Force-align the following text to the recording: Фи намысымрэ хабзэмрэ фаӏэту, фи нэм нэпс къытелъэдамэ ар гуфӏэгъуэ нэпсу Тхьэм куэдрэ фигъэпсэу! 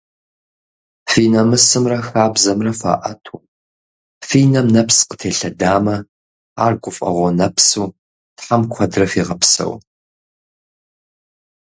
Фи 1.09 1.23
намысымрэ 1.31 1.97
хабзэмрэ 2.07 2.71
фаӏэту, 2.79 3.37
фи 4.27 4.41
нэм 4.51 4.67
нэпс 4.75 4.97
къытелъэдамэ 5.07 5.95
ар 6.63 6.73
гуфӏэгъуэ 6.81 7.29
нэпсу 7.39 7.85
Тхьэм 8.37 8.61
куэдрэ 8.71 9.05
фигъэпсэу! 9.11 9.73